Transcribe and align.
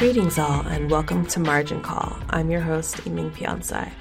Greetings, 0.00 0.38
all, 0.38 0.66
and 0.66 0.90
welcome 0.90 1.26
to 1.26 1.40
Margin 1.40 1.82
Call. 1.82 2.16
I'm 2.30 2.50
your 2.50 2.62
host, 2.62 2.96
Iming 3.04 3.32
Piansai. 3.32 3.92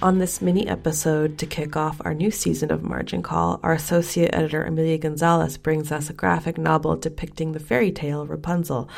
On 0.00 0.16
this 0.16 0.40
mini 0.40 0.66
episode 0.66 1.36
to 1.36 1.44
kick 1.44 1.76
off 1.76 2.00
our 2.06 2.14
new 2.14 2.30
season 2.30 2.72
of 2.72 2.82
Margin 2.82 3.22
Call, 3.22 3.60
our 3.62 3.74
associate 3.74 4.34
editor 4.34 4.64
Amelia 4.64 4.96
Gonzalez 4.96 5.58
brings 5.58 5.92
us 5.92 6.08
a 6.08 6.14
graphic 6.14 6.56
novel 6.56 6.96
depicting 6.96 7.52
the 7.52 7.60
fairy 7.60 7.92
tale 7.92 8.26
Rapunzel 8.26 8.88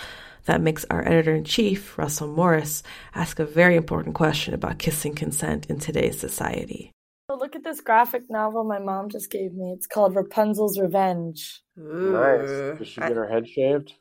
that 0.44 0.60
makes 0.60 0.86
our 0.90 1.04
editor 1.04 1.34
in 1.34 1.42
chief, 1.42 1.98
Russell 1.98 2.28
Morris, 2.28 2.84
ask 3.16 3.40
a 3.40 3.44
very 3.44 3.74
important 3.74 4.14
question 4.14 4.54
about 4.54 4.78
kissing 4.78 5.16
consent 5.16 5.66
in 5.68 5.80
today's 5.80 6.20
society. 6.20 6.92
Oh, 7.28 7.34
look 7.34 7.56
at 7.56 7.64
this 7.64 7.80
graphic 7.80 8.30
novel 8.30 8.62
my 8.62 8.78
mom 8.78 9.08
just 9.08 9.28
gave 9.28 9.54
me. 9.54 9.72
It's 9.72 9.88
called 9.88 10.14
Rapunzel's 10.14 10.78
Revenge. 10.78 11.62
Nice. 11.76 12.78
Did 12.78 12.86
she 12.86 13.00
get 13.00 13.16
her 13.16 13.28
head 13.28 13.48
shaved? 13.48 13.94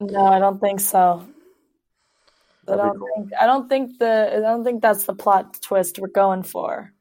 No, 0.00 0.24
I 0.24 0.38
don't 0.38 0.62
think 0.62 0.80
so. 0.80 1.28
I 2.68 2.76
don't 2.76 2.98
cool. 2.98 3.08
think 3.16 3.30
I 3.40 3.46
don't 3.46 3.68
think 3.68 3.98
the 3.98 4.32
I 4.36 4.40
don't 4.40 4.64
think 4.64 4.82
that's 4.82 5.04
the 5.04 5.14
plot 5.14 5.60
twist 5.60 5.98
we're 5.98 6.08
going 6.08 6.42
for. 6.42 6.92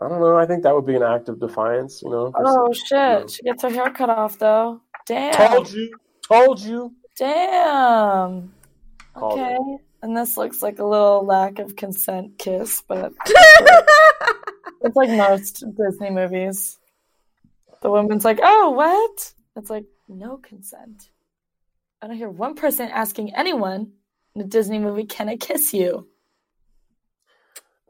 I 0.00 0.08
don't 0.08 0.20
know. 0.20 0.36
I 0.36 0.46
think 0.46 0.62
that 0.62 0.74
would 0.74 0.86
be 0.86 0.96
an 0.96 1.02
act 1.02 1.28
of 1.28 1.40
defiance, 1.40 2.02
you 2.02 2.10
know. 2.10 2.32
Oh 2.34 2.72
shit! 2.72 3.30
She 3.30 3.42
gets 3.42 3.62
her 3.62 3.70
hair 3.70 3.90
cut 3.90 4.08
off 4.10 4.38
though. 4.38 4.80
Damn. 5.06 5.34
Told 5.34 5.72
you. 5.72 5.90
Told 6.26 6.60
you. 6.60 6.94
Damn. 7.18 8.52
Called 9.14 9.38
Okay. 9.38 9.58
And 10.02 10.16
this 10.16 10.36
looks 10.38 10.62
like 10.62 10.78
a 10.78 10.84
little 10.84 11.26
lack 11.26 11.58
of 11.58 11.76
consent 11.76 12.38
kiss, 12.38 12.82
but 12.88 13.12
it's 13.26 14.96
like 14.96 15.10
most 15.10 15.62
Disney 15.76 16.10
movies. 16.10 16.78
The 17.82 17.90
woman's 17.90 18.24
like, 18.24 18.40
"Oh, 18.42 18.70
what?" 18.70 19.34
It's 19.56 19.68
like 19.68 19.84
no 20.08 20.38
consent. 20.38 21.10
I 22.00 22.06
don't 22.06 22.16
hear 22.16 22.30
one 22.30 22.54
person 22.54 22.88
asking 22.88 23.34
anyone 23.34 23.92
in 24.34 24.42
a 24.42 24.44
Disney 24.44 24.78
movie, 24.78 25.04
"Can 25.04 25.28
I 25.28 25.36
kiss 25.36 25.72
you?" 25.74 26.08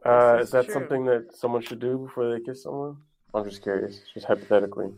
Uh, 0.05 0.39
This 0.39 0.47
is 0.47 0.53
that 0.53 0.65
true. 0.67 0.75
something 0.75 1.05
that 1.07 1.35
someone 1.37 1.63
should 1.63 1.81
do 1.81 1.99
before 1.99 2.31
they 2.33 2.41
kiss 2.41 2.63
someone? 2.63 2.97
I'm 3.35 3.45
just 3.49 3.63
curious, 3.63 4.01
just 4.15 4.27
hypothetically. 4.27 4.93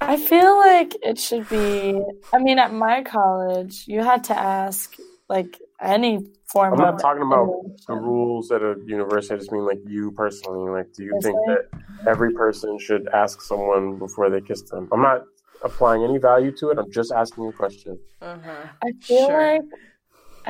I 0.00 0.16
feel 0.16 0.56
like 0.56 0.96
it 1.02 1.18
should 1.18 1.48
be. 1.48 2.00
I 2.32 2.38
mean, 2.38 2.58
at 2.58 2.72
my 2.72 3.02
college, 3.02 3.84
you 3.86 4.02
had 4.02 4.24
to 4.24 4.38
ask 4.38 4.96
like 5.28 5.58
any 5.80 6.24
form 6.50 6.72
I'm 6.74 6.78
of. 6.80 6.94
not 6.94 7.00
talking 7.00 7.22
about 7.22 7.48
the 7.86 7.94
rules 7.94 8.50
at 8.50 8.62
a 8.62 8.76
university. 8.86 9.34
I 9.34 9.38
just 9.38 9.52
mean 9.52 9.66
like 9.66 9.80
you 9.86 10.12
personally. 10.12 10.70
Like, 10.70 10.92
do 10.94 11.04
you 11.04 11.12
Yes, 11.14 11.24
think 11.24 11.36
I- 11.48 11.52
that 11.52 11.62
every 12.06 12.32
person 12.32 12.78
should 12.78 13.08
ask 13.08 13.42
someone 13.42 13.98
before 13.98 14.30
they 14.30 14.40
kiss 14.40 14.62
them? 14.70 14.88
I'm 14.92 15.02
not 15.02 15.24
applying 15.62 16.02
any 16.02 16.18
value 16.18 16.52
to 16.52 16.70
it. 16.70 16.78
I'm 16.78 16.90
just 16.90 17.12
asking 17.12 17.48
a 17.48 17.52
question. 17.52 17.98
Uh-huh. 18.22 18.66
I 18.82 18.92
feel 19.06 19.26
Sure. 19.28 19.52
like 19.52 19.62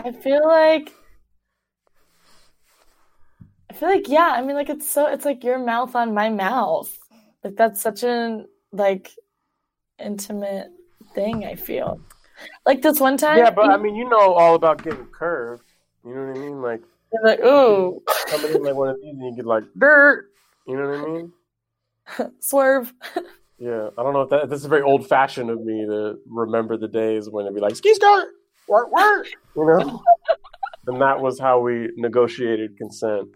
I 0.03 0.13
feel 0.13 0.47
like 0.47 0.95
I 3.69 3.75
feel 3.75 3.89
like 3.89 4.09
yeah, 4.09 4.33
I 4.35 4.43
mean 4.43 4.57
like 4.57 4.71
it's 4.71 4.89
so 4.89 5.07
it's 5.07 5.25
like 5.25 5.45
your 5.45 5.59
mouth 5.59 5.95
on 5.95 6.15
my 6.15 6.31
mouth. 6.31 6.97
Like 7.45 7.57
that's 7.57 7.81
such 7.81 8.03
an 8.03 8.47
like 8.73 9.11
intimate 9.99 10.71
thing 11.15 11.45
I 11.45 11.55
feel. 11.55 12.01
Like 12.65 12.81
this 12.81 12.99
one 12.99 13.19
time 13.19 13.39
Yeah, 13.39 13.51
but 13.51 13.71
I 13.71 13.77
mean, 13.77 13.95
you 13.95 14.09
know 14.09 14.33
all 14.33 14.55
about 14.55 14.83
getting 14.83 15.07
curved. 15.07 15.65
You 16.05 16.15
know 16.15 16.27
what 16.27 16.37
I 16.37 16.41
mean? 16.41 16.63
Like 16.63 16.83
you're 17.13 17.25
like, 17.25 17.41
ooh, 17.41 18.03
in 18.55 18.63
like 18.63 18.75
one 18.75 18.89
of 18.89 18.97
these 19.03 19.13
and 19.13 19.23
you 19.23 19.37
get 19.37 19.47
like 19.47 19.65
dirt. 19.77 20.31
You 20.67 20.77
know 20.77 20.89
what 20.89 20.99
I 20.99 21.05
mean? 21.05 21.33
swerve. 22.41 22.93
Yeah, 23.59 23.91
I 23.99 24.03
don't 24.03 24.15
know 24.15 24.23
if 24.23 24.31
that 24.31 24.49
this 24.49 24.61
is 24.61 24.67
very 24.67 24.83
old 24.83 25.07
fashioned 25.07 25.51
of 25.51 25.61
me 25.61 25.85
to 25.85 26.19
remember 26.27 26.79
the 26.79 26.89
days 26.89 27.29
when 27.29 27.45
it'd 27.45 27.55
be 27.55 27.61
like 27.61 27.77
ski 27.77 27.95
skirt, 27.95 28.29
work 28.71 28.93
work, 28.93 29.27
you 29.57 29.67
know. 29.67 30.03
and 30.87 31.01
that 31.03 31.21
was 31.21 31.39
how 31.39 31.61
we 31.61 31.91
negotiated 31.97 32.77
consent. 32.79 33.29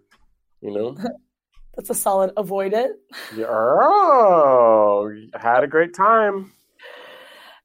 You 0.62 0.72
know. 0.72 0.96
That's 1.76 1.90
a 1.90 1.94
solid 1.94 2.32
avoid 2.36 2.72
it. 2.72 2.92
Yeah, 3.36 3.46
oh, 3.48 5.12
had 5.34 5.64
a 5.64 5.66
great 5.66 5.92
time. 5.92 6.52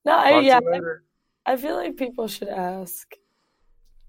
No, 0.03 0.13
I, 0.13 0.40
yeah. 0.40 0.59
I 1.46 1.58
feel 1.58 1.75
like 1.75 1.96
people 1.96 2.28
should 2.28 2.47
ask. 2.47 3.08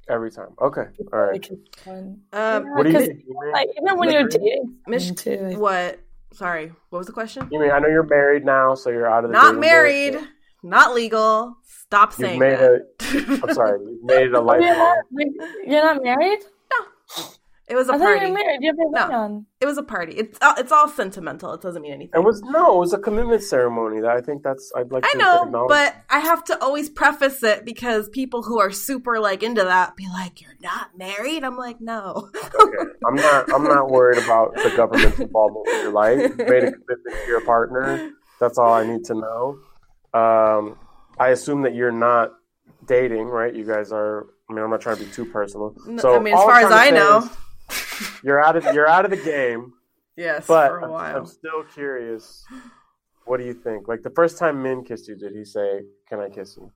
Every 0.09 0.31
time. 0.31 0.55
Okay. 0.61 0.81
All 0.81 0.89
before 0.99 1.27
they 1.27 1.33
right. 1.33 1.43
kiss 1.43 1.59
someone. 1.85 2.21
Um, 2.33 2.65
What 2.75 2.85
do 2.85 2.93
you 2.93 2.99
think? 2.99 3.11
Amy? 3.11 3.53
Like 3.53 3.69
even 3.81 3.99
when 3.99 4.11
you're 4.11 4.27
Agree? 4.27 4.39
dating, 4.39 4.75
Mich- 4.87 5.15
too, 5.15 5.55
what? 5.59 6.01
Sorry, 6.33 6.73
what 6.89 6.99
was 6.99 7.07
the 7.07 7.13
question? 7.13 7.49
You 7.51 7.61
mean 7.61 7.71
I 7.71 7.79
know 7.79 7.89
you're 7.89 8.03
married 8.03 8.45
now, 8.45 8.75
so 8.75 8.91
you're 8.91 9.11
out 9.11 9.25
of 9.25 9.31
the 9.31 9.35
Not 9.35 9.47
dating 9.47 9.61
married, 9.61 10.13
game, 10.15 10.29
not 10.63 10.95
legal. 10.95 11.57
Stop 11.65 12.11
You've 12.19 12.29
saying 12.29 12.39
made 12.39 12.59
that. 12.59 13.39
but- 13.41 13.49
I'm 13.51 13.55
sorry, 13.55 13.81
you've 13.85 14.05
made 14.05 14.27
it 14.27 14.35
a 14.35 14.39
Oh, 14.41 14.55
you're 14.55 14.75
not, 14.77 14.97
you're 15.67 15.83
not 15.85 16.03
married? 16.03 16.39
No. 16.71 17.25
It 17.69 17.77
was 17.77 17.89
a 17.89 17.93
I 17.93 17.99
thought 17.99 18.09
you 18.15 18.17
party. 18.19 18.33
married. 18.33 18.59
You 18.63 18.73
have 18.95 19.07
a 19.07 19.13
No. 19.13 19.45
It 19.61 19.67
was 19.67 19.79
a 19.79 19.85
party. 19.85 20.15
It's 20.15 20.37
all, 20.43 20.55
it's 20.59 20.73
all 20.73 20.89
sentimental. 20.89 21.53
It 21.55 21.61
doesn't 21.61 21.83
mean 21.83 21.93
anything. 21.93 22.21
It 22.21 22.25
was 22.25 22.43
no, 22.43 22.75
it 22.77 22.79
was 22.81 22.93
a 22.93 22.99
commitment 22.99 23.45
ceremony. 23.45 24.01
That 24.01 24.11
I 24.11 24.21
think 24.21 24.43
that's 24.43 24.73
I'd 24.77 24.91
like 24.91 25.05
I 25.07 25.13
to 25.13 25.19
know, 25.19 25.43
acknowledge. 25.45 25.69
but 25.69 25.97
I 26.11 26.19
have 26.19 26.43
to 26.47 26.61
always 26.61 26.89
preface 26.91 27.45
it 27.45 27.65
because 27.65 28.09
people 28.09 28.43
who 28.43 28.59
are 28.59 28.73
super 28.73 29.21
like 29.21 29.45
into 29.45 29.63
that 29.63 29.95
be 29.95 30.09
like, 30.13 30.41
"You're 30.41 30.57
not 30.61 30.99
married." 30.99 31.45
I'm 31.45 31.57
like, 31.57 31.81
"No." 31.81 32.29
okay. 32.37 32.91
I'm 33.07 33.15
not 33.15 33.53
I'm 33.53 33.63
not 33.65 33.89
worried 33.89 34.19
about 34.25 34.55
the 34.55 34.73
government's 34.77 35.21
involvement 35.21 35.67
with 35.69 35.83
your 35.85 35.93
life. 35.93 36.19
You 36.19 36.45
made 36.47 36.65
a 36.65 36.73
commitment 36.73 37.17
to 37.25 37.27
your 37.29 37.45
partner. 37.45 38.11
That's 38.41 38.59
all 38.59 38.73
I 38.75 38.85
need 38.85 39.05
to 39.05 39.15
know. 39.15 39.59
Um, 40.13 40.79
I 41.19 41.29
assume 41.29 41.63
that 41.63 41.75
you're 41.75 41.93
not 41.93 42.33
dating, 42.87 43.27
right? 43.27 43.55
You 43.55 43.65
guys 43.65 43.93
are. 43.93 44.27
I 44.49 44.53
mean, 44.53 44.65
I'm 44.65 44.71
not 44.71 44.81
trying 44.81 44.97
to 44.97 45.05
be 45.05 45.11
too 45.11 45.25
personal. 45.25 45.75
So 45.99 46.17
I 46.17 46.19
mean, 46.19 46.35
as 46.35 46.41
far 46.41 46.61
as 46.61 46.73
I 46.73 46.91
know, 46.91 47.31
you're 48.25 48.43
out 48.43 48.57
of 48.57 48.65
you're 48.75 48.89
out 48.89 49.05
of 49.05 49.11
the 49.11 49.17
game. 49.17 49.73
yes, 50.17 50.47
But 50.47 50.69
for 50.69 50.79
a 50.81 50.93
I'm. 50.95 51.17
I'm 51.17 51.27
still 51.27 51.63
curious. 51.73 52.45
What 53.27 53.39
do 53.39 53.45
you 53.45 53.55
think? 53.55 53.87
Like 53.87 54.03
the 54.03 54.11
first 54.11 54.39
time 54.39 54.63
Min 54.63 54.83
kissed 54.83 55.07
you, 55.07 55.15
did 55.15 55.33
he 55.33 55.45
say, 55.45 55.83
"Can 56.09 56.19
I 56.19 56.29
kiss 56.29 56.57
you"? 56.57 56.73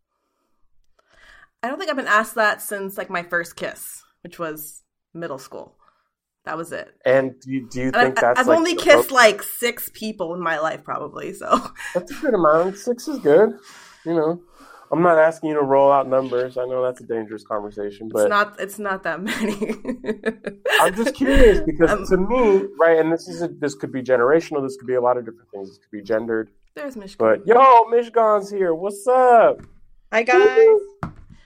I 1.62 1.68
don't 1.68 1.78
think 1.78 1.90
I've 1.90 1.96
been 1.96 2.06
asked 2.06 2.34
that 2.36 2.62
since 2.62 2.96
like 2.98 3.10
my 3.10 3.22
first 3.22 3.56
kiss, 3.56 4.02
which 4.22 4.38
was 4.38 4.82
middle 5.14 5.38
school. 5.38 5.74
That 6.44 6.56
was 6.58 6.72
it. 6.72 6.94
And 7.06 7.40
do 7.40 7.50
you, 7.50 7.68
do 7.68 7.80
you 7.80 7.90
think 7.90 8.18
I've, 8.18 8.22
that's 8.22 8.40
I've 8.40 8.46
like, 8.48 8.58
only 8.58 8.74
kissed 8.74 9.06
approach- 9.06 9.10
like 9.10 9.42
six 9.42 9.90
people 9.94 10.34
in 10.34 10.40
my 10.42 10.58
life, 10.58 10.84
probably. 10.84 11.32
So 11.32 11.70
That's 11.94 12.10
a 12.10 12.14
good 12.14 12.34
amount. 12.34 12.76
Six 12.76 13.08
is 13.08 13.18
good. 13.20 13.58
You 14.04 14.12
know, 14.14 14.42
I'm 14.92 15.00
not 15.02 15.18
asking 15.18 15.50
you 15.50 15.54
to 15.56 15.62
roll 15.62 15.90
out 15.90 16.06
numbers. 16.06 16.58
I 16.58 16.66
know 16.66 16.82
that's 16.82 17.00
a 17.00 17.06
dangerous 17.06 17.42
conversation, 17.44 18.10
but 18.12 18.18
it's 18.18 18.24
but 18.24 18.28
not 18.28 18.60
it's 18.60 18.78
not 18.78 19.02
that 19.04 19.22
many. 19.22 19.74
I'm 20.80 20.94
just 20.94 21.14
curious 21.14 21.60
because 21.64 21.90
Um, 21.90 22.06
to 22.06 22.16
me, 22.18 22.66
right, 22.78 22.98
and 22.98 23.10
this 23.10 23.26
is 23.26 23.40
a, 23.40 23.48
this 23.48 23.74
could 23.74 23.90
be 23.92 24.02
generational. 24.02 24.62
This 24.62 24.76
could 24.76 24.86
be 24.86 24.94
a 24.94 25.00
lot 25.00 25.16
of 25.16 25.24
different 25.24 25.50
things. 25.50 25.68
This 25.70 25.78
could 25.78 25.90
be 25.90 26.02
gendered. 26.02 26.50
There's 26.74 26.96
Michigan. 26.96 27.26
But 27.26 27.46
yo, 27.46 27.84
Mishgon's 27.84 28.50
here. 28.50 28.74
What's 28.74 29.06
up? 29.06 29.62
Hi 30.12 30.22
guys. 30.22 30.58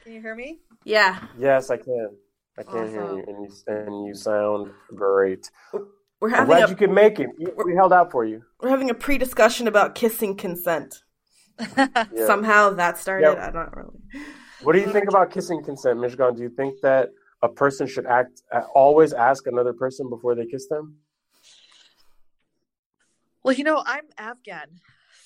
Can 0.03 0.13
you 0.13 0.21
hear 0.21 0.35
me? 0.35 0.59
yeah, 0.85 1.21
Yes, 1.39 1.71
I 1.71 1.77
can. 1.77 2.11
I 2.59 2.63
can 2.65 2.89
hear 2.91 3.03
Awesome. 3.05 3.19
you, 3.19 3.25
and 3.29 3.45
you 3.45 3.51
and 3.69 4.07
you 4.07 4.15
sound 4.15 4.73
great. 4.95 5.49
we're 6.21 6.35
I'm 6.35 6.47
glad 6.47 6.65
a 6.65 6.71
you 6.71 6.77
could 6.77 6.91
make 6.91 7.21
it. 7.21 7.29
We 7.65 7.75
held 7.75 7.93
out 7.93 8.11
for 8.11 8.25
you. 8.25 8.43
we're 8.61 8.69
having 8.71 8.91
a 8.91 8.95
pre-discussion 8.95 9.69
about 9.69 9.95
kissing 9.95 10.37
consent. 10.37 11.03
Yeah. 11.77 12.27
Somehow 12.27 12.71
that 12.71 12.99
started. 12.99 13.33
Yeah. 13.35 13.47
I 13.49 13.51
don't 13.51 13.73
really. 13.75 13.99
What 14.63 14.73
do 14.75 14.81
you 14.81 14.93
think 14.93 15.09
about 15.09 15.31
kissing 15.31 15.63
consent, 15.63 15.99
Michigan? 16.01 16.35
Do 16.35 16.43
you 16.43 16.51
think 16.51 16.81
that 16.83 17.11
a 17.43 17.49
person 17.49 17.87
should 17.87 18.07
act 18.07 18.43
uh, 18.53 18.63
always 18.75 19.13
ask 19.13 19.47
another 19.47 19.73
person 19.73 20.09
before 20.09 20.35
they 20.35 20.47
kiss 20.47 20.67
them? 20.69 20.97
Well, 23.45 23.55
you 23.55 23.65
know, 23.65 23.83
I'm 23.87 24.07
Afghan. 24.19 24.69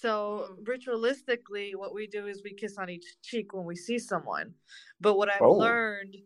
So 0.01 0.49
Mm. 0.51 0.65
ritualistically 0.65 1.75
what 1.77 1.95
we 1.95 2.07
do 2.07 2.27
is 2.27 2.43
we 2.43 2.53
kiss 2.55 2.77
on 2.79 2.89
each 2.91 3.05
cheek 3.23 3.53
when 3.55 3.65
we 3.65 3.77
see 3.77 3.99
someone. 3.99 4.55
But 5.01 5.15
what 5.19 5.29
I've 5.31 5.41
Oh. 5.43 5.53
learned 5.53 6.17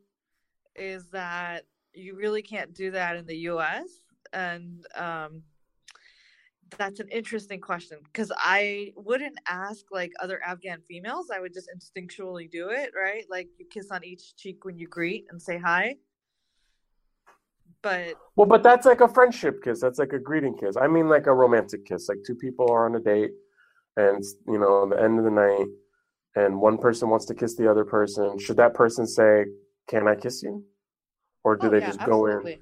is 0.79 1.09
that 1.11 1.65
you 1.95 2.17
really 2.17 2.43
can't 2.43 2.75
do 2.75 2.91
that 2.91 3.17
in 3.17 3.27
the 3.27 3.37
US 3.51 4.01
and 4.33 4.87
um 4.95 5.43
that's 6.79 7.01
an 7.01 7.09
interesting 7.09 7.61
question 7.61 7.99
because 8.05 8.33
I 8.37 8.93
wouldn't 8.97 9.39
ask 9.49 9.85
like 9.91 10.13
other 10.21 10.43
Afghan 10.43 10.81
females. 10.89 11.31
I 11.33 11.41
would 11.41 11.53
just 11.53 11.71
instinctually 11.75 12.51
do 12.51 12.71
it, 12.71 12.91
right? 12.95 13.25
Like 13.31 13.49
you 13.59 13.67
kiss 13.71 13.91
on 13.91 14.05
each 14.05 14.37
cheek 14.37 14.65
when 14.65 14.79
you 14.79 14.89
greet 14.89 15.27
and 15.31 15.41
say 15.41 15.59
hi. 15.59 15.97
But 17.83 18.15
Well, 18.35 18.47
but 18.47 18.63
that's 18.63 18.87
like 18.87 19.01
a 19.01 19.09
friendship 19.09 19.63
kiss. 19.63 19.81
That's 19.81 19.99
like 19.99 20.13
a 20.13 20.19
greeting 20.19 20.57
kiss. 20.57 20.77
I 20.77 20.89
mean, 20.89 21.09
like 21.09 21.27
a 21.27 21.35
romantic 21.35 21.87
kiss. 21.87 22.09
Like 22.09 22.19
two 22.27 22.35
people 22.35 22.71
are 22.71 22.87
on 22.87 22.97
a 22.97 23.01
date, 23.01 23.31
and 23.97 24.23
you 24.49 24.59
know, 24.59 24.85
at 24.85 24.91
the 24.91 25.03
end 25.03 25.19
of 25.19 25.25
the 25.25 25.31
night, 25.31 25.67
and 26.35 26.61
one 26.61 26.79
person 26.79 27.11
wants 27.11 27.27
to 27.27 27.35
kiss 27.35 27.55
the 27.55 27.71
other 27.71 27.85
person. 27.85 28.39
Should 28.39 28.57
that 28.57 28.75
person 28.75 29.07
say, 29.07 29.45
"Can 29.89 30.09
I 30.09 30.15
kiss 30.15 30.43
you?" 30.43 30.65
Or 31.45 31.57
do 31.57 31.69
oh, 31.69 31.71
they 31.71 31.81
yeah, 31.81 31.87
just 31.87 32.05
go 32.05 32.27
in? 32.27 32.59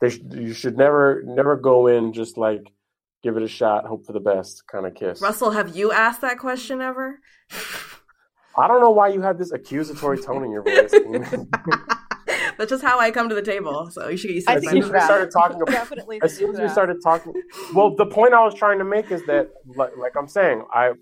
They 0.00 0.10
sh- 0.10 0.20
you 0.30 0.52
should 0.52 0.76
never 0.76 1.22
never 1.24 1.56
go 1.56 1.86
in 1.86 2.12
just 2.12 2.36
like 2.36 2.72
give 3.22 3.36
it 3.36 3.42
a 3.42 3.48
shot, 3.48 3.86
hope 3.86 4.04
for 4.04 4.12
the 4.12 4.20
best 4.20 4.66
kind 4.66 4.86
of 4.86 4.94
kiss. 4.94 5.20
Russell, 5.20 5.52
have 5.52 5.76
you 5.76 5.92
asked 5.92 6.20
that 6.22 6.38
question 6.38 6.80
ever? 6.80 7.20
I 8.56 8.68
don't 8.68 8.80
know 8.80 8.90
why 8.90 9.08
you 9.08 9.22
have 9.22 9.38
this 9.38 9.52
accusatory 9.52 10.18
tone 10.18 10.44
in 10.44 10.50
your 10.50 10.62
voice. 10.62 10.92
That's 12.58 12.70
just 12.70 12.82
how 12.82 12.98
I 12.98 13.10
come 13.10 13.28
to 13.28 13.34
the 13.34 13.42
table. 13.42 13.90
So 13.90 14.08
you 14.08 14.16
should 14.16 14.28
get 14.28 14.34
used 14.34 14.46
to 14.46 14.52
I 14.52 14.56
as 14.56 14.60
think 14.60 14.70
soon 14.70 14.78
you 14.82 14.86
as 14.86 14.92
we 14.92 15.00
started 15.00 15.30
talking 15.30 15.62
about 15.62 15.72
Definitely. 15.72 16.20
as 16.22 16.36
soon 16.36 16.54
as 16.54 16.60
we 16.60 16.68
started 16.68 16.98
talking 17.02 17.32
well 17.74 17.94
the 17.96 18.06
point 18.06 18.34
i 18.34 18.44
was 18.44 18.54
trying 18.54 18.78
to 18.78 18.84
make 18.84 19.10
is 19.10 19.24
that 19.26 19.50
like, 19.76 19.96
like 19.96 20.12
i'm 20.16 20.28
saying 20.28 20.62
i 20.72 20.92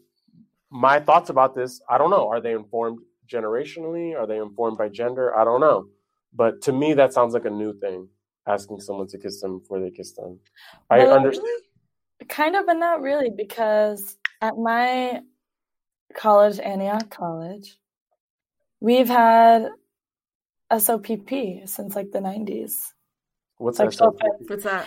my 0.71 1.01
thoughts 1.01 1.31
about 1.31 1.55
this 1.55 1.81
i 1.89 1.99
don't 1.99 2.11
know 2.11 2.29
are 2.29 2.41
they 2.41 2.53
informed 2.53 2.99
generationally 3.33 4.15
are 4.19 4.27
they 4.27 4.39
informed 4.39 4.77
by 4.79 4.89
gender 4.89 5.37
i 5.37 5.45
don't 5.45 5.61
know 5.61 5.87
but 6.35 6.61
to 6.63 6.73
me 6.73 6.93
that 6.95 7.13
sounds 7.13 7.33
like 7.35 7.45
a 7.45 7.51
new 7.51 7.73
thing 7.79 8.09
asking 8.47 8.81
someone 8.81 9.07
to 9.07 9.19
kiss 9.19 9.41
them 9.41 9.59
before 9.61 9.79
they 9.81 9.91
kiss 9.91 10.13
them 10.13 10.39
i 10.91 10.99
Well, 10.99 11.15
understand 11.15 11.47
Kind 12.29 12.55
of, 12.55 12.67
but 12.67 12.75
not 12.75 13.01
really, 13.01 13.31
because 13.35 14.19
at 14.43 14.55
my 14.59 15.23
college, 16.15 16.61
Antioch 16.61 17.09
College, 17.09 17.79
we've 18.79 19.09
had 19.09 19.71
SOPP 20.71 21.67
since 21.67 21.97
like 21.97 22.11
the 22.13 22.19
90s. 22.19 22.75
what's 23.57 23.79
Sexual 23.79 24.13
that 24.13 24.27
offense, 24.27 24.51
What's 24.51 24.65
that? 24.65 24.87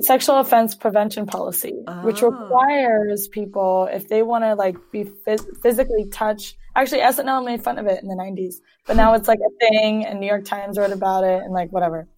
sexual 0.00 0.36
offense 0.40 0.74
prevention 0.74 1.24
policy, 1.24 1.72
which 2.02 2.22
Oh. 2.22 2.30
requires 2.30 3.28
people 3.28 3.88
if 3.92 4.08
they 4.08 4.22
want 4.24 4.42
to 4.44 4.54
like 4.56 4.76
be 4.90 5.04
phys- 5.04 5.56
physically 5.62 6.06
touch. 6.10 6.56
Actually, 6.74 7.00
SNL 7.00 7.44
made 7.44 7.62
fun 7.62 7.78
of 7.78 7.86
it 7.86 8.02
in 8.02 8.08
the 8.08 8.14
90s, 8.14 8.56
but 8.86 8.96
now 8.96 9.14
it's 9.14 9.28
like 9.28 9.40
a 9.40 9.58
thing, 9.58 10.06
and 10.06 10.20
New 10.20 10.26
York 10.26 10.44
Times 10.44 10.78
wrote 10.78 10.92
about 10.92 11.24
it, 11.24 11.42
and 11.42 11.52
like 11.52 11.70
whatever. 11.70 12.08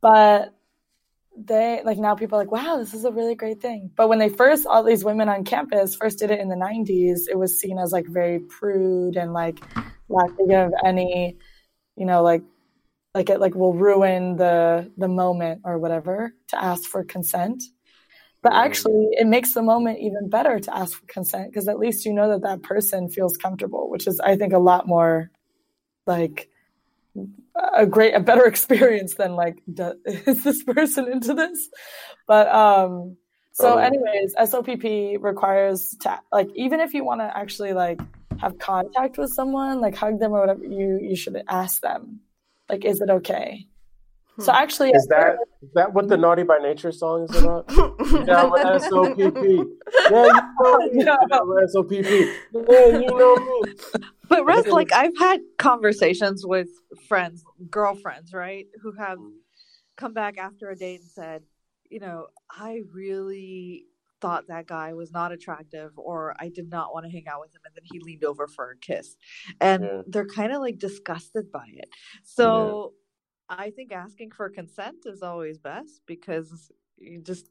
But 0.00 0.54
they 1.36 1.82
like 1.84 1.98
now 1.98 2.14
people 2.14 2.36
are 2.38 2.42
like, 2.42 2.50
wow, 2.50 2.76
this 2.76 2.94
is 2.94 3.04
a 3.04 3.12
really 3.12 3.34
great 3.34 3.60
thing. 3.60 3.90
But 3.96 4.08
when 4.08 4.18
they 4.18 4.28
first, 4.28 4.66
all 4.66 4.82
these 4.82 5.04
women 5.04 5.28
on 5.28 5.44
campus 5.44 5.94
first 5.94 6.18
did 6.18 6.30
it 6.30 6.40
in 6.40 6.48
the 6.48 6.56
90s, 6.56 7.22
it 7.30 7.38
was 7.38 7.60
seen 7.60 7.78
as 7.78 7.92
like 7.92 8.06
very 8.06 8.40
prude 8.40 9.16
and 9.16 9.32
like 9.32 9.58
lacking 10.08 10.52
of 10.52 10.72
any, 10.84 11.38
you 11.96 12.06
know, 12.06 12.22
like 12.22 12.42
like 13.14 13.30
it 13.30 13.40
like 13.40 13.54
will 13.54 13.74
ruin 13.74 14.36
the 14.36 14.90
the 14.96 15.08
moment 15.08 15.62
or 15.64 15.78
whatever 15.78 16.32
to 16.48 16.62
ask 16.62 16.84
for 16.84 17.04
consent. 17.04 17.62
But 18.42 18.52
actually, 18.52 19.08
it 19.12 19.26
makes 19.26 19.52
the 19.52 19.62
moment 19.62 19.98
even 19.98 20.30
better 20.30 20.60
to 20.60 20.76
ask 20.76 20.98
for 20.98 21.06
consent 21.06 21.50
because 21.50 21.66
at 21.66 21.78
least 21.78 22.04
you 22.04 22.12
know 22.12 22.30
that 22.30 22.42
that 22.42 22.62
person 22.62 23.08
feels 23.08 23.36
comfortable, 23.36 23.90
which 23.90 24.06
is, 24.06 24.20
I 24.20 24.36
think, 24.36 24.52
a 24.52 24.58
lot 24.58 24.86
more 24.86 25.30
like 26.06 26.48
a 27.74 27.84
great, 27.84 28.14
a 28.14 28.20
better 28.20 28.46
experience 28.52 29.14
than 29.14 29.34
like, 29.34 29.58
is 30.06 30.44
this 30.44 30.62
person 30.62 31.10
into 31.10 31.34
this? 31.34 31.68
But 32.28 32.48
um, 32.54 33.16
so, 33.52 33.76
anyways, 33.76 34.34
SOPP 34.36 35.20
requires 35.20 35.96
to 36.02 36.20
like 36.30 36.48
even 36.54 36.78
if 36.78 36.94
you 36.94 37.04
want 37.04 37.20
to 37.20 37.36
actually 37.36 37.72
like 37.72 38.00
have 38.38 38.56
contact 38.58 39.18
with 39.18 39.32
someone, 39.32 39.80
like 39.80 39.96
hug 39.96 40.20
them 40.20 40.32
or 40.32 40.40
whatever, 40.40 40.64
you 40.64 41.00
you 41.02 41.16
should 41.16 41.42
ask 41.48 41.82
them, 41.82 42.20
like, 42.68 42.84
is 42.84 43.00
it 43.00 43.10
okay? 43.10 43.66
So 44.40 44.52
actually, 44.52 44.90
is 44.90 45.06
that 45.08 45.30
uh, 45.30 45.36
is 45.62 45.70
that 45.74 45.92
what 45.92 46.08
the 46.08 46.14
mm-hmm. 46.14 46.22
naughty 46.22 46.42
by 46.44 46.58
nature 46.58 46.92
song 46.92 47.26
is 47.28 47.42
about? 47.42 47.66
Down 48.26 48.52
with 48.52 48.62
sopp 48.82 49.18
yeah 49.18 49.26
you 50.92 51.04
know 51.04 51.18
me. 51.18 51.28
Down 51.28 51.48
with 51.48 51.72
sopp 51.74 51.90
yeah 51.90 52.98
you 52.98 53.06
know 53.06 53.36
me. 53.36 53.74
But 54.28 54.44
Russ, 54.44 54.60
Okay. 54.60 54.70
like 54.70 54.92
I've 54.92 55.16
had 55.18 55.40
conversations 55.58 56.46
with 56.46 56.68
friends, 57.08 57.42
girlfriends, 57.70 58.32
right, 58.32 58.66
who 58.82 58.92
have 58.92 59.18
mm. 59.18 59.30
come 59.96 60.12
back 60.12 60.38
after 60.38 60.70
a 60.70 60.76
date 60.76 61.00
and 61.00 61.10
said, 61.10 61.42
you 61.90 61.98
know, 61.98 62.26
I 62.50 62.82
really 62.92 63.86
thought 64.20 64.48
that 64.48 64.66
guy 64.66 64.92
was 64.94 65.12
not 65.12 65.32
attractive 65.32 65.92
or 65.96 66.34
I 66.38 66.48
did 66.48 66.68
not 66.68 66.92
want 66.92 67.06
to 67.06 67.10
hang 67.12 67.26
out 67.28 67.40
with 67.40 67.54
him 67.54 67.62
and 67.64 67.74
then 67.74 67.84
he 67.84 68.00
leaned 68.00 68.24
over 68.24 68.46
for 68.48 68.70
a 68.70 68.76
kiss. 68.76 69.16
And 69.60 69.84
Yeah. 69.84 70.02
they're 70.06 70.26
kind 70.26 70.52
of 70.52 70.60
like 70.60 70.78
disgusted 70.78 71.50
by 71.52 71.66
it. 71.72 71.88
So 72.24 72.94
I 73.48 73.70
think 73.70 73.92
asking 73.92 74.32
for 74.32 74.48
consent 74.50 75.06
is 75.06 75.22
always 75.22 75.58
best 75.58 76.02
because 76.06 76.70
you 76.98 77.20
just 77.20 77.48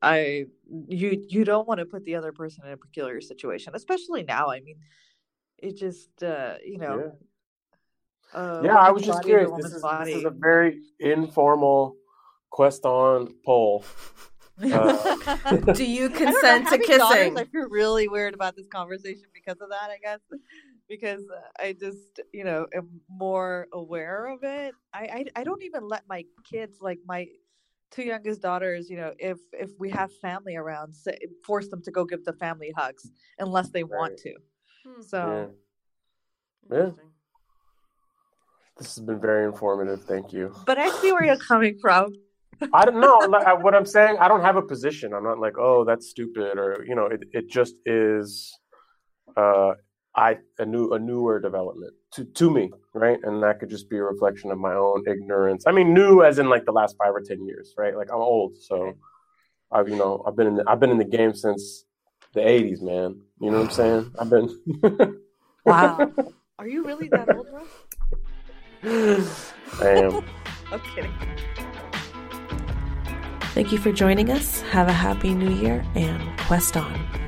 I 0.00 0.46
you 0.88 1.24
you 1.28 1.44
don't 1.44 1.66
want 1.66 1.80
to 1.80 1.86
put 1.86 2.04
the 2.04 2.14
other 2.14 2.32
person 2.32 2.64
in 2.66 2.72
a 2.72 2.76
peculiar 2.76 3.20
situation, 3.20 3.74
especially 3.74 4.22
now. 4.22 4.50
I 4.50 4.60
mean, 4.60 4.76
it 5.58 5.76
just 5.76 6.22
uh, 6.22 6.54
you 6.64 6.78
know. 6.78 7.12
Yeah. 8.34 8.40
a 8.40 8.64
Yeah, 8.64 8.76
I 8.76 8.90
was 8.90 9.02
just 9.02 9.18
body 9.22 9.32
is 9.32 9.34
a 9.34 9.46
curious. 9.46 9.62
This 9.62 9.72
is, 9.74 9.82
this 9.82 10.14
is 10.16 10.24
a 10.24 10.30
very 10.30 10.80
informal 11.00 11.96
quest 12.50 12.84
on 12.84 13.34
poll. 13.44 13.84
uh, 14.62 15.16
Do 15.74 15.84
you 15.84 16.06
I 16.06 16.08
don't 16.08 16.12
know, 16.12 16.18
consent 16.18 16.64
to 16.64 16.70
having 16.70 16.98
daughters, 16.98 17.18
kissing? 17.18 17.38
I 17.38 17.44
feel 17.44 17.68
really 17.68 18.08
weird 18.08 18.34
about 18.34 18.56
this 18.56 18.68
conversation 18.68 19.26
because 19.34 19.60
of 19.60 19.70
that. 19.70 19.90
I 19.90 19.98
guess 20.02 20.20
because 20.92 21.22
I 21.58 21.72
just 21.72 22.20
you 22.34 22.44
know 22.44 22.66
am 22.74 22.88
more 23.08 23.66
aware 23.72 24.26
of 24.26 24.40
it. 24.42 24.74
I, 24.92 25.04
I 25.18 25.40
I 25.40 25.44
don't 25.44 25.62
even 25.62 25.88
let 25.88 26.02
my 26.06 26.24
kids 26.44 26.78
like 26.82 26.98
my 27.06 27.28
two 27.90 28.02
youngest 28.02 28.42
daughters. 28.42 28.90
You 28.90 28.98
know, 28.98 29.12
if 29.18 29.38
if 29.52 29.70
we 29.78 29.88
have 29.90 30.10
family 30.20 30.54
around, 30.56 30.92
say, 30.92 31.16
force 31.46 31.68
them 31.68 31.82
to 31.84 31.90
go 31.90 32.04
give 32.04 32.24
the 32.24 32.34
family 32.34 32.72
hugs 32.76 33.10
unless 33.38 33.70
they 33.70 33.84
want 33.84 34.18
to. 34.18 34.34
Hmm. 34.86 35.02
So. 35.02 35.18
Yeah. 36.70 36.76
Interesting. 36.76 37.08
This 38.78 38.94
has 38.96 39.04
been 39.04 39.20
very 39.20 39.44
informative. 39.44 40.04
Thank 40.04 40.32
you. 40.32 40.54
But 40.66 40.78
I 40.78 40.90
see 41.00 41.12
where 41.12 41.24
you're 41.24 41.36
coming 41.52 41.78
from. 41.80 42.12
I 42.72 42.84
don't 42.84 43.00
know. 43.00 43.18
Like, 43.28 43.46
I- 43.46 43.54
what 43.54 43.74
I'm 43.74 43.86
saying, 43.86 44.16
I 44.18 44.28
don't 44.28 44.42
have 44.42 44.56
a 44.56 44.62
position. 44.62 45.12
I'm 45.12 45.24
not 45.24 45.38
like, 45.38 45.56
oh, 45.58 45.84
that's 45.84 46.08
stupid, 46.08 46.58
or 46.58 46.84
you 46.86 46.94
know, 46.94 47.06
it, 47.06 47.22
it 47.32 47.48
just 47.48 47.76
is. 47.86 48.58
Uh, 49.36 49.72
I 50.14 50.38
a 50.58 50.66
new 50.66 50.92
a 50.92 50.98
newer 50.98 51.40
development 51.40 51.94
to 52.12 52.24
to 52.24 52.50
me, 52.50 52.70
right? 52.94 53.18
And 53.22 53.42
that 53.42 53.60
could 53.60 53.70
just 53.70 53.88
be 53.88 53.96
a 53.96 54.02
reflection 54.02 54.50
of 54.50 54.58
my 54.58 54.74
own 54.74 55.04
ignorance. 55.06 55.64
I 55.66 55.72
mean, 55.72 55.94
new 55.94 56.22
as 56.22 56.38
in 56.38 56.48
like 56.48 56.66
the 56.66 56.72
last 56.72 56.96
five 56.98 57.14
or 57.14 57.20
ten 57.20 57.46
years, 57.46 57.74
right? 57.78 57.96
Like 57.96 58.08
I'm 58.12 58.20
old, 58.20 58.56
so 58.56 58.94
I've 59.70 59.88
you 59.88 59.96
know 59.96 60.22
I've 60.26 60.36
been 60.36 60.48
in 60.48 60.56
the, 60.56 60.64
I've 60.66 60.80
been 60.80 60.90
in 60.90 60.98
the 60.98 61.04
game 61.04 61.34
since 61.34 61.84
the 62.34 62.40
'80s, 62.40 62.82
man. 62.82 63.20
You 63.40 63.50
know 63.50 63.60
what 63.60 63.66
I'm 63.66 63.70
saying? 63.70 64.12
I've 64.18 64.30
been. 64.30 65.20
Wow. 65.64 66.12
Are 66.58 66.68
you 66.68 66.84
really 66.84 67.08
that 67.08 67.34
old, 67.34 67.48
Russ? 67.52 67.68
I 69.80 69.88
am. 69.88 70.24
I'm 70.72 70.80
kidding. 70.94 71.12
Thank 73.54 73.72
you 73.72 73.78
for 73.78 73.92
joining 73.92 74.30
us. 74.30 74.60
Have 74.62 74.88
a 74.88 74.92
happy 74.92 75.34
new 75.34 75.50
year 75.50 75.84
and 75.94 76.38
quest 76.40 76.76
on. 76.76 77.21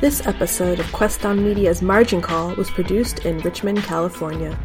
This 0.00 0.26
episode 0.26 0.80
of 0.80 0.90
Quest 0.92 1.26
on 1.26 1.44
Media's 1.44 1.82
Margin 1.82 2.22
Call 2.22 2.54
was 2.54 2.70
produced 2.70 3.26
in 3.26 3.36
Richmond, 3.40 3.82
California. 3.82 4.58